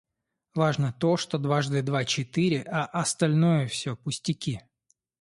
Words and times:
Важно 0.55 0.91
то, 0.99 1.15
что 1.15 1.37
дважды 1.37 1.83
два 1.83 2.05
четыре, 2.05 2.63
а 2.63 2.85
остальное 2.87 3.67
все 3.67 3.95
пустяки. 3.95 4.59